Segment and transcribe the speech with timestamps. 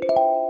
[0.00, 0.47] you